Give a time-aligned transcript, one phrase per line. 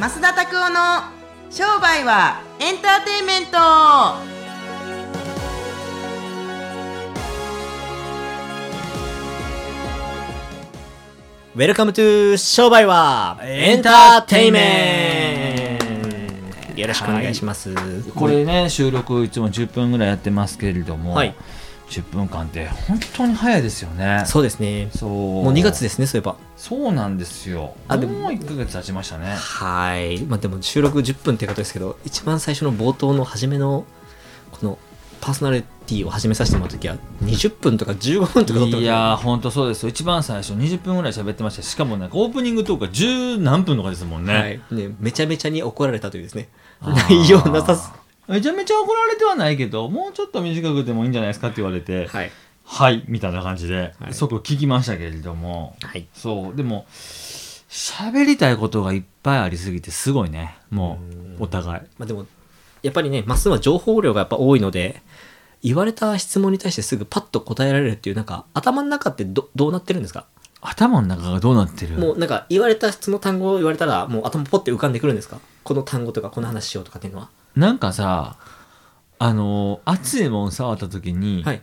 [0.00, 1.02] 増田拓夫の
[1.50, 3.58] 商売はエンターテインメント。
[11.54, 16.80] Welcome to 商売はエンターテイメント。
[16.80, 17.74] よろしくお願いします。
[18.14, 21.34] これね収録いつも10分ぐらいやってますけれども、はい
[21.90, 24.88] 10分間って本当に早いですよねそうですね。
[24.94, 26.36] そうもう2月ですね、そういえば。
[26.56, 30.20] そうなんですよあでももう1ヶ月経ちましたねはい。
[30.22, 33.84] まあでも収録10分ってことですけど、一番最初の冒頭の初めの、
[34.52, 34.78] この
[35.20, 44.60] パーソナリティを始めさせてもらうときは、20分とか15分とかいやー本当そうですよ一番最初20分ぐらい喋ってましたしかもなんかオープニングトークが10何分とかですもんね、はい。
[44.70, 46.48] ね、めちゃめちゃに怒られたというですね。
[46.80, 47.99] 内容なさす。
[48.30, 52.30] めちゃめちゃ怒られてはないけどもうちょっと短くてもいいんじゃないですかって言われてはい。
[52.64, 54.14] はいみたいな感じで、はい。
[54.14, 55.76] そこ聞きましたけれども。
[55.82, 56.06] はい。
[56.14, 56.86] そうでも
[57.68, 60.56] 喋りたいことがいっぱいありすぎてすごいね。
[60.70, 60.98] も
[61.38, 61.82] うお互い。
[61.98, 62.26] まあでも、
[62.82, 65.02] やっぱりね、まっすぐは情報量がやっぱ多いので、
[65.62, 70.26] 言われた質問に対してすぐパッと答えられるっていう、なんか、頭の中ってどどうなってるんですか？
[70.60, 71.96] 頭の中がどうなってる？
[71.96, 75.38] もうなんか、言われたその単語を言われたら、もう頭ポッて浮かんでくるんですか？
[75.62, 77.28] この単語とか、この話しようとかっていうのは。
[77.56, 78.36] なんかさ
[79.18, 81.62] あのー熱いもん触った時に、はい。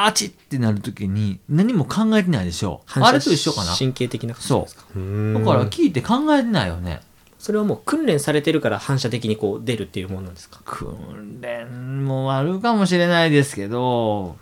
[0.00, 2.82] あちってなる時に何も考えてないでしょ。
[2.86, 3.74] あれと一緒かな。
[3.74, 4.82] 神経的な感じですか？
[4.94, 7.00] だだから聞いて考えてないよね。
[7.40, 10.60] それはもう訓練されてるから反射的にこう出るっていうもんなんですか？
[10.64, 14.36] 訓練もあるかもしれないですけど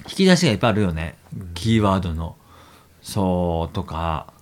[0.00, 1.16] 引き出しがいっぱいあるよね、
[1.54, 2.36] キーワードの。
[3.02, 4.32] そうとか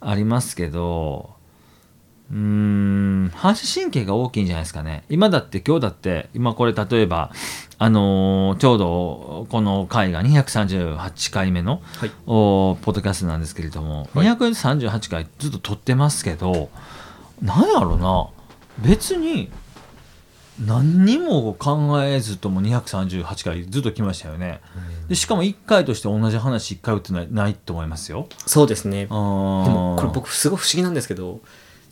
[0.00, 1.33] ありますけど
[2.30, 3.32] うーん。
[3.34, 5.04] 反射神経が大きいんじゃないですかね。
[5.08, 7.30] 今だって今日だって今これ例えば
[7.78, 12.10] あのーちょうどこの回が238回目の、はい。
[12.26, 14.26] おポッドキャストなんですけれども、はい。
[14.26, 16.70] 238回ずっと撮ってますけど
[17.42, 18.28] なんやろな。
[18.78, 19.50] 別に
[20.64, 24.60] 何にも考えずとも238回ずっと来ましたよね。
[25.08, 28.28] でしかも1回として同じ話1回打ってないないと思いますよ。
[28.46, 28.98] そうですね。
[29.00, 31.40] ででも、これ僕すごい不思議なんですけど、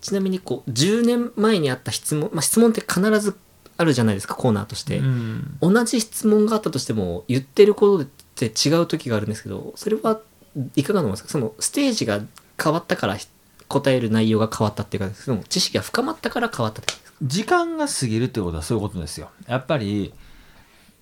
[0.02, 3.38] ちなみにこう、10年前にあった質問、まあ質問って必ず
[3.78, 4.98] あるじゃないですか、コーナーとして。
[4.98, 10.20] うん同じ質問があったとしても言ってることって違う時があるんですけどそれは
[10.74, 11.28] いかがなものですか？
[11.30, 12.20] そのステージが
[12.62, 13.16] 変わったから
[13.68, 17.18] 答える内容が変わったっていうかその知識が深まったから変わったってですか？
[17.22, 19.30] 時間が過ぎるってことはそういうことですよ。
[19.46, 20.12] やっぱり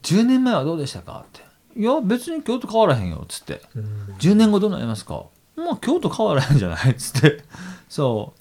[0.02, 1.80] 10年前はどうでしたかって。
[1.80, 3.62] いや別に今日と変わらへんよっつって。
[4.18, 5.24] 10年後どうなりますか？
[5.56, 7.42] まあ今日と変わらへんじゃないっつって。
[7.88, 8.39] そう。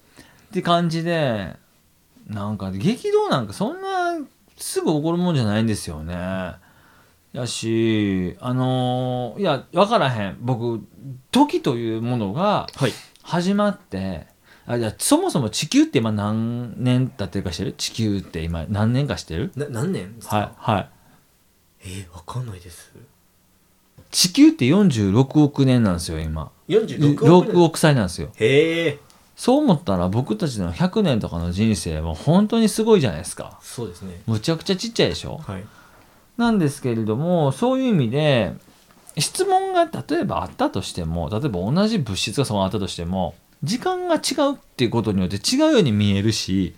[0.50, 1.54] って感じで、
[2.26, 4.18] なんか激動なんかそんな
[4.56, 6.14] すぐ起こるもんじゃないんですよね。
[7.32, 10.38] やし、あのーいや、わからへん。
[10.40, 10.84] 僕、
[11.30, 14.26] 時というものがはい始まって、
[14.66, 17.72] あいやそもそも地球って今何年経ってるかしてる？
[17.72, 19.52] 地球って今何年かしてる？
[19.54, 20.88] な何年ですか、はいはい。
[21.82, 22.92] えー、わかんないです
[24.10, 26.50] 地球って46億年なんですよ今。
[26.68, 27.62] 46 6億年？
[27.62, 28.32] 億歳なんですよ。
[28.36, 28.98] へえ
[29.40, 33.58] そう思ったら僕たちの100年とかの人生は本当にすごいじゃないですか。
[33.62, 34.20] そうですね。
[34.26, 35.38] むちゃくちゃちっちゃいでしょ？
[35.38, 35.64] はい。
[36.36, 38.52] なんですけれどもそういう意味で
[39.16, 46.74] 質問が例えばあったとしても例えば同じ物質がそのあったとしても時間が違うっていうことによって違うように見えるし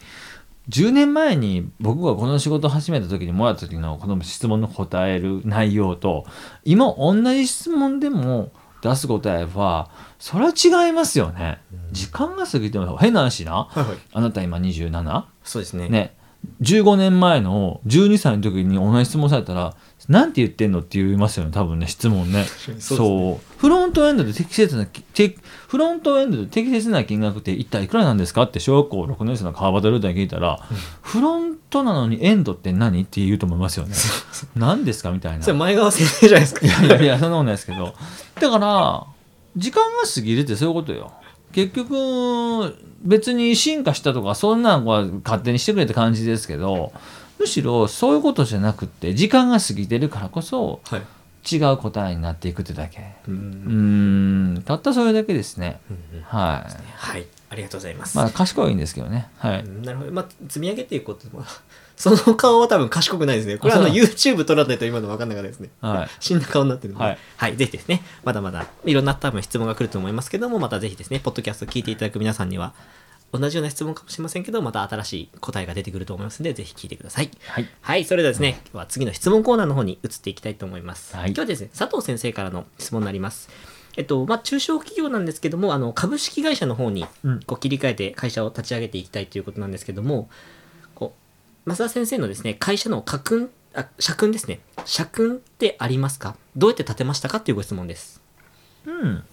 [0.68, 6.26] 10年前に僕がこの仕事を始めた時にもらった時のこの質問の答える内容と
[6.64, 11.62] 今同じ質問でも出す答えはそれは違いますよね。
[11.92, 13.64] 時間が過ぎても変な話な。
[13.64, 13.96] はいはい。
[14.12, 15.24] あなた今 27?
[15.44, 15.88] そうですね。
[15.88, 16.16] ね、
[16.60, 19.74] 15年前の12歳の時に同じ質問されたら、
[20.08, 22.44] なんて言ってんのって言いますよね、多分ね、質問ね。
[22.78, 25.36] そうねフロントエンドで適切な、て
[25.68, 28.42] フロントエンドで適切な金額って一体いくらなんですか？
[28.42, 30.58] って小学校6年生の川端ルーターに聞いたら、
[31.00, 33.94] フロントなのにエンドって何って言うと思いますよね。
[34.56, 35.44] 何ですかみたいな。
[35.44, 37.94] それ前川先生じゃないですかいやいやいや、そんなことないですけど。
[38.40, 39.06] だから、
[39.56, 41.12] 時間が過ぎるってそういうことよ。
[41.52, 46.92] 結局、別に進化したとか、そんなんは勝手にしてくれって感じですけど、
[47.38, 51.02] むしろそういうことじゃなくって、時間が過ぎてるからこそ、はい
[51.50, 53.00] 違う答えになっていくってだけ。
[53.26, 55.80] ううんたったそれだけですね。
[56.22, 56.72] はい。
[56.94, 59.28] はいありがとうございます、まあ、賢いんですけどね。
[59.36, 59.64] はい。
[59.82, 60.12] なるほど。
[60.12, 61.44] まあ、積み上げていくことも、
[61.96, 63.58] その顔は多分賢くないですね。
[63.58, 65.68] これはあの YouTube 撮らないと今の分かんなかったですね。
[65.82, 66.08] はい。
[66.18, 72.72] 死んだ顔になってるので、はいはい、ぜひですね、まだまだいろんな多分質問が来ると思いますけども、またぜひですね、ポッドキャスト聞いていただく皆さんには、
[73.32, 77.30] 同じような質問かもしれませんけど、また新しい答えが出てくると思いますので、ぜひ聞いてください。
[77.48, 77.68] はい。
[77.82, 81.14] はい、それではですね、今日は次の質問コーナーの方に移っていきたいと思います。
[81.14, 83.48] はい今日はですね、佐藤先生からの質問になります。
[83.96, 90.30] えっと、まあ、中小企業なんですけども、あの、株式会社の方にうん、こう切り替えて会社を立ち上げていきたいということなんですけども、
[90.94, 91.14] こ
[91.66, 94.60] う、増田先生のですね、会社の家訓、あ、社訓ですね。
[94.84, 96.36] 社訓ってありますか？
[96.56, 98.20] どうやって立てましたかっていうご質問です。
[98.86, 99.24] うん。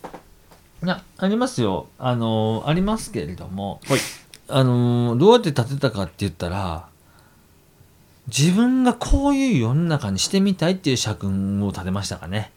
[0.83, 1.87] いや、ありますよ。
[1.97, 3.99] あの、ありますけれども、はい。
[4.47, 6.87] あの、どうやって立てたかって言ったら、
[8.27, 12.51] 自分がこういう世の中にしてみたいっていう社訓を立てましたかね。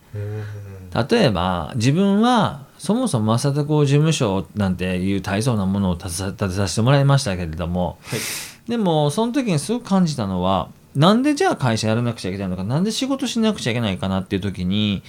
[0.95, 8.21] 例えば、自分は、そもそも正田工事務所なんていう大層なものを立てさせてもらいましたけれども、はい。
[8.69, 15.03] でも、その時にすごく感じたのは、なんでじゃあ会社やらなくちゃいけないのか、なんで仕事しなくちゃいけないかなっていう時に、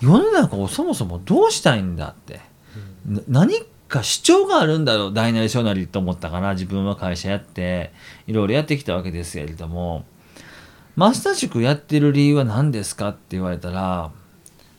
[0.00, 2.40] 世の中をそもそもどうしたいんだって。
[3.06, 3.54] な何
[3.88, 7.92] か主張があるんだろう、大なり小なりと思ったから、自分は会社やって、
[8.26, 10.04] いろいろやってきたわけですけれども、
[10.96, 14.10] マスター塾やってる理由は何ですかって言われたら、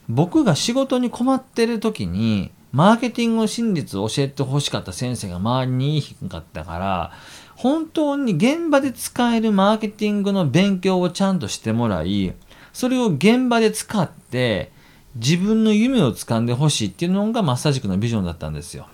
[0.10, 7.12] 僕が仕事に困ってる時に、マーケティングの真実を教えてほしかった先生が周りにいひんかったから、
[7.56, 12.34] 本当に現場で使えるマーケティングの勉強をちゃんとしてもらい、
[12.74, 14.72] それを現場で使って、
[15.16, 18.88] 自分の夢を掴んでほしいっていうのがマッサージ塾のビジョンだったんですよ。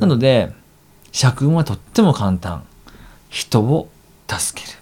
[0.00, 0.52] なので、
[1.12, 2.64] 社訓はとっても簡単。
[3.28, 3.88] 人を
[4.28, 4.78] 助ける。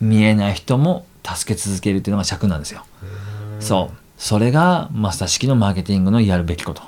[0.00, 2.84] 見えない人も助け続けるっていうのが社訓なんですよ。
[3.60, 4.05] そう。
[4.16, 6.82] それがマスター式のマーケティングのやるべきこと。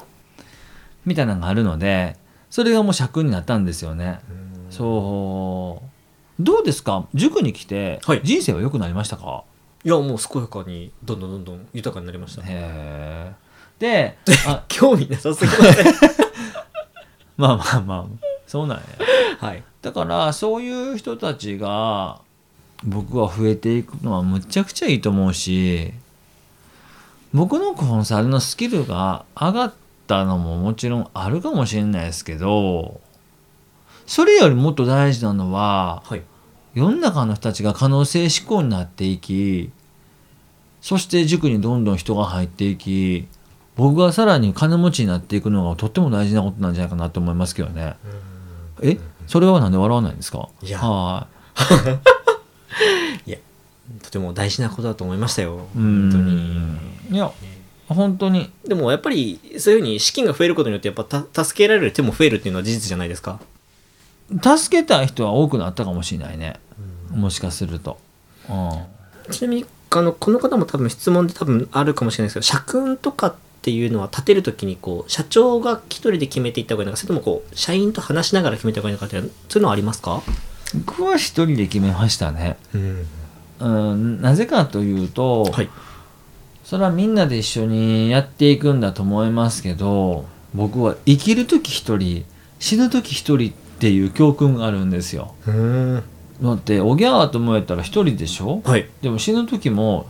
[1.05, 2.17] みたいなのがあるので、
[2.51, 4.21] それがもう社訓になったんですよね。
[4.71, 5.83] そ
[6.39, 6.43] う。
[6.43, 7.07] どうですか？
[7.15, 9.43] 塾に来てはい人生は良くなりましたか、
[9.85, 12.43] いや、もう健やかに、どんどんどんどん豊かになりました。
[12.43, 13.33] へえ。
[13.79, 15.95] で、 あ興味なさすぎません？
[17.37, 18.85] まあまあまあ、そうなんや。
[19.41, 19.63] はい。
[19.83, 22.21] だからそういう人たちが
[22.85, 25.93] 僕は増えていくのはむちゃくちゃいいと思うし
[27.35, 29.75] 僕のコンサルのスキルが上がっ
[30.07, 33.01] たのももちろんあるかもしれないですけど
[34.07, 36.23] それよりもっと大事なのははい。
[36.75, 39.71] 世の中の人たちが可能性思考になっていき
[40.81, 43.27] そして塾にどんどん人が入っていき
[43.75, 47.97] 僕がさらに金持ちになっていくのがとっても大事なことなんじゃないかなと思いますけどね。
[48.83, 48.99] え？
[49.27, 50.49] それはなんで笑わないんですか？
[50.79, 51.59] はい
[54.03, 55.69] とても大事なことだと思いましたよ。
[55.75, 57.17] 本当に。
[57.17, 57.33] いや、
[57.89, 58.51] 本当に。
[58.67, 63.41] でもやっぱりそういうふうに資金が増えることによってやっぱた助けられる手も増えるっていうのは事実じゃないですか。
[64.31, 66.61] 助けたい人は多くなったかもしれないね。
[67.11, 67.99] もしかすると。
[68.49, 69.33] うん。
[69.33, 80.23] ちなみにあのこの方も多分質問で多分あるかもしれないですけど社訓とかっていうのは立てるときにこう社長が一人で決めていった方がいいのかそれともこう社員と話しながら決めた方がいいのかっていうそういうのはありますか？
[80.75, 82.59] 僕は一人で決めましたね。
[82.75, 83.07] うん
[83.61, 85.69] うん、なぜかというと、はい。
[86.65, 92.25] それはみんなで一緒にやっていくんだと思いますけど、僕は生きるとき一人、
[92.59, 95.35] 死ぬとき一人っていう教訓があるんですよ。
[95.47, 96.03] うん
[96.41, 98.63] だって、おぎゃーと思えたら一人でしょ？
[98.65, 98.89] はい。
[99.03, 100.07] でも死ぬ時も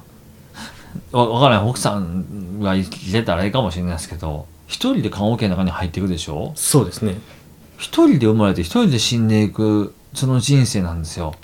[1.12, 6.53] わわからない奥さんが生きてたらいいかもしれないですけど一人で棺桶の中に入っていくでしょ？
[6.55, 7.17] そうですね。
[7.79, 11.35] 一人で生まれて一人で死んでいくその人生なんですよ。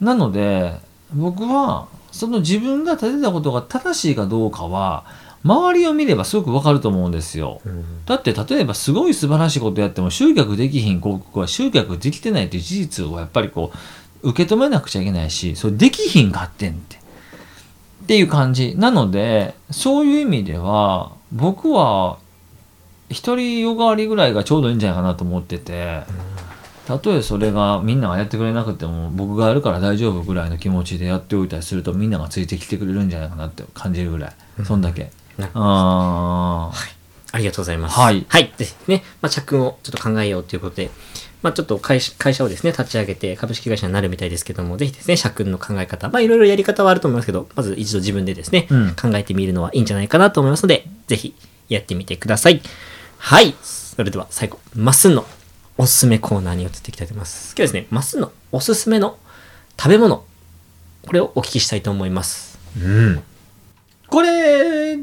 [0.00, 0.78] なので
[1.12, 5.04] 僕はその自分が立てたことが正しいかどうかは
[5.42, 7.60] 周りを見ればすごくわかると思うんですよ。
[8.06, 13.72] だって例えばすごい素晴らしいことやっても集客できひん広告は集客できてないという事実をやっぱりこ
[14.22, 16.96] う受け止めなくちゃいけないしそれできひんかってんって。
[16.96, 18.74] っていう感じ。
[18.76, 22.18] なのでそういう意味では僕は
[23.08, 26.02] 一人よがわりぐらいがちょうどいいんじゃないかなと思ってて
[26.90, 35.12] たとえそれがみんながやってくれなくても僕がやるから大丈夫ぐらいの気持ちでやっておいたりするとみんながついてきてくれるんじゃないかなって感じるぐらいそんだけ。
[35.38, 36.72] なあ
[37.32, 37.98] ありがとうございます。
[37.98, 38.52] はいはい。
[38.58, 39.04] ですね。
[39.22, 40.90] まあ、社訓をちょっと考えようということで、
[41.42, 51.36] まあ、ちょっと会社会社をですね、立ち上げて株式会社になるみたいですけども、ぜひですね、社訓の考え方、まあ、いろいろやり方はあると思いますけど、まず一度自分でですね、うん考えてみるのはいいんじゃないかなと思いますので、ぜひ
[51.68, 52.60] やってみてください。
[53.18, 53.54] はい。
[53.62, 55.24] それでは最後、まっすんの
[55.80, 57.54] おすすめコーナーに移っていきたいと思います。
[57.56, 59.18] 今日はですね、まっすんのおすすめの
[59.78, 60.26] 食べ物、
[61.06, 62.58] これをお聞きしたいと思います。
[62.78, 63.22] うん。
[64.06, 64.98] これ、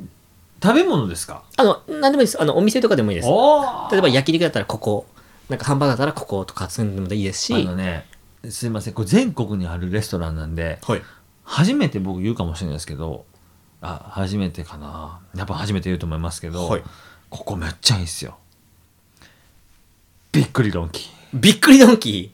[0.62, 1.42] 食べ物ですか？
[1.58, 2.40] あの、なんでもいいです。
[2.40, 3.28] あの、お店とかでもいいです。
[3.28, 5.08] お例えば焼肉だったらここ、
[5.50, 8.06] なんかハンバーガーだったらこことかそういうのでもいいですし、あのね、
[8.48, 11.02] すいません、これ全国にあるレストランなんで、はい。
[11.44, 13.26] 初めて僕言うかもしれないですけど、
[13.82, 15.22] あ、初めてかな。
[15.36, 16.84] やっぱ初めて言うと思いますけど、はい
[17.30, 18.38] ここめっちゃいいっすよ。
[20.38, 21.12] びっくりドンキー。
[21.34, 22.32] びっくりドンキ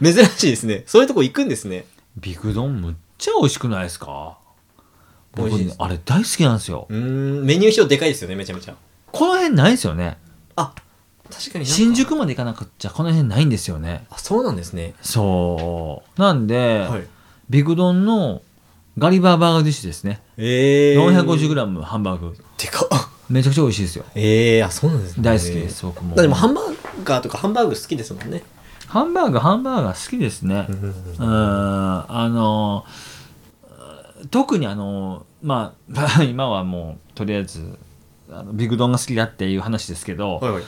[0.00, 0.04] ー？
[0.14, 0.84] 珍しいですね。
[0.86, 1.86] そういうとこ行くんですね。
[2.16, 4.36] ビクドンむっちゃ美味しくないですか？
[5.36, 5.76] 美味しいです。
[5.78, 6.86] あれ大好きなんですよ。
[6.88, 6.96] うー
[7.42, 8.74] んメニュー表でかいですよねめちゃめちゃ。
[9.12, 10.18] この辺ないですよね。
[10.56, 10.72] あ
[11.30, 11.66] 確かになんか。
[11.66, 14.06] 新宿まで行かなくっちゃこの辺ないんですよね。
[14.10, 14.94] あそうなんですね。
[15.00, 16.20] そう。
[16.20, 17.06] なんで、はい。
[17.48, 18.42] ビグ丼の
[18.98, 20.20] ガリバーバーガーディッシュですね。
[20.36, 22.36] ええ 450g ハンバーグ。
[22.58, 22.88] でかっ
[23.28, 24.04] めちゃくちゃ美味しいですよ。
[24.14, 25.22] ええあそうなんですね。
[25.22, 26.16] 大好きです僕も。
[26.16, 28.42] でもハンバーガーとかハンバーグ好きですもんね。
[28.86, 30.66] ハンバーガーハンバーガー好きですね。
[30.68, 30.94] うんうん
[32.08, 32.84] あの
[34.30, 37.78] 特にあのまあ 今はもうとりあえず
[38.30, 40.62] あのビグ丼が好きだっていう話ですけど、はいはい。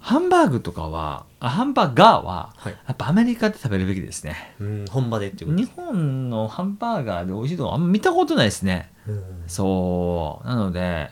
[0.00, 2.72] ハンバーグとかはあハンバーガーははい。
[2.72, 4.54] やっぱアメリカで食べるべきですね。
[4.60, 5.62] うん本場でっていうこと。
[5.62, 8.90] 日本のハンバーガーで美味しいとこあんま見たことないですね。
[9.06, 9.22] うん。
[9.46, 10.48] そう。
[10.48, 11.10] なので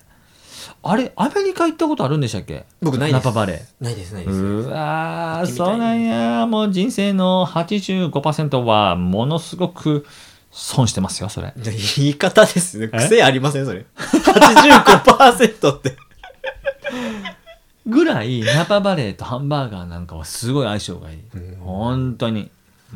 [0.82, 2.64] あれアメリカ行ったことあるんでしたっけ？
[2.80, 3.24] 僕ないです。
[3.24, 3.54] ナパバレ。
[3.80, 4.36] ーないですないです。
[4.36, 6.46] うわそうなんや。
[6.46, 10.06] もう人生の85%はものすごく
[10.50, 11.52] 損してますよそれ。
[11.96, 12.90] 言い方ですね。
[12.92, 12.98] え？
[12.98, 13.84] 癖ありませんそれ。
[13.96, 15.96] 85%って。
[17.86, 21.18] ぐらいナパバレーとハンバーガーなんかはすごい相性がいい。
[21.34, 21.56] うん。
[21.56, 22.50] 本当に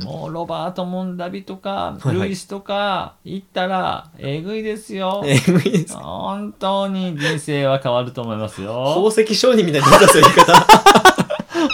[0.05, 2.28] もうロバート・モンダビとかはいはい。
[2.28, 5.23] ルイスとか行ったらえぐいですよ。
[5.26, 5.97] えぐいです。
[5.97, 10.67] 本当に人生は変わると思います宝よ石商人みたいになったんですよ言い方。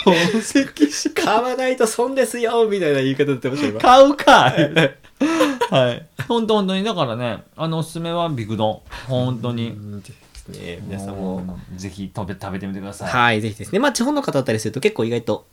[0.05, 3.81] 宝石買わないと損ですよみたいな言い方言ってました今。
[3.81, 4.53] 買うか
[5.71, 6.07] はい。
[6.29, 8.81] 本当本当にだからねあのおすすめはビグドン。
[9.09, 9.75] 本当に。
[10.49, 11.43] ね皆さんも
[11.75, 13.09] うぜひ食べ食べてみてください。
[13.09, 13.79] はい、ぜひですね。
[13.79, 15.47] まあ、地方の方だったりすると結構意外と、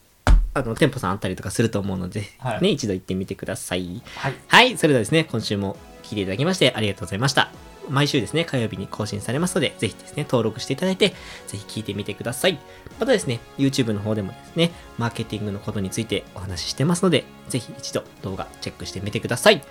[0.53, 4.01] あの、店舗さんあったりとかすると思うので、はいね、一度行ってみてください。
[4.15, 7.51] はいはい、それではですね、今週も聞いていただきましてありがとうございました。
[7.89, 11.10] 毎週ですね、火曜日に更新されますので、ぜひですね、登録していただいて、
[11.48, 12.60] ぜひ聞いてみてください。
[13.00, 19.62] またですね、YouTube の方でもですね、マーケティングのことについてお話ししてますので、ぜひ一度動画チェックしてみてください。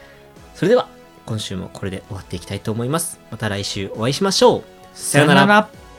[0.55, 0.89] それでは、
[1.27, 3.21] 今週もこれで終わっていきたいと思います。
[3.31, 4.65] また来週お会いしましょう。
[4.95, 5.47] さようなら。
[5.47, 5.90] ら